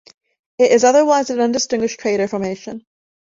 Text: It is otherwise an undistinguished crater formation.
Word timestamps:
It 0.57 0.71
is 0.71 0.83
otherwise 0.83 1.29
an 1.29 1.39
undistinguished 1.39 1.99
crater 1.99 2.27
formation. 2.27 2.87